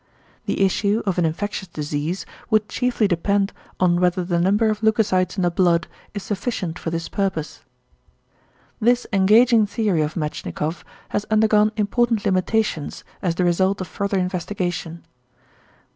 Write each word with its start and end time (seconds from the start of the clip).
The 0.47 0.65
issue 0.65 1.03
of 1.05 1.19
an 1.19 1.25
infectious 1.25 1.67
disease 1.67 2.25
would 2.49 2.67
chiefly 2.67 3.07
depend 3.07 3.53
on 3.79 4.01
whether 4.01 4.23
the 4.23 4.39
number 4.39 4.71
of 4.71 4.81
leucocytes 4.81 5.37
in 5.37 5.43
the 5.43 5.51
blood 5.51 5.87
is 6.15 6.23
sufficient 6.23 6.79
for 6.79 6.89
this 6.89 7.07
purpose. 7.07 7.61
This 8.79 9.05
engaging 9.13 9.67
theory 9.67 10.01
of 10.01 10.15
Metschnikoff 10.15 10.83
has 11.09 11.25
undergone 11.25 11.71
important 11.77 12.25
limitations 12.25 13.03
as 13.21 13.35
the 13.35 13.45
result 13.45 13.79
of 13.79 13.87
further 13.87 14.17
investigation. 14.17 15.05